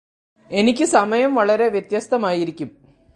എനിക്കു 0.51 0.85
സമയം 0.85 1.35
വളരെ 1.35 1.67
വ്യത്യസ്തമായിരിക്കും 1.67 2.69